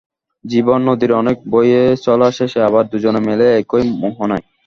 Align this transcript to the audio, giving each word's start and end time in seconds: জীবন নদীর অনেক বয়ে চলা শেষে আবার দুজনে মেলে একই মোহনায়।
জীবন 0.45 0.79
নদীর 0.87 1.11
অনেক 1.13 1.37
বয়ে 1.49 1.83
চলা 2.05 2.29
শেষে 2.31 2.59
আবার 2.63 2.83
দুজনে 2.91 3.21
মেলে 3.27 3.45
একই 3.59 3.83
মোহনায়। 4.01 4.45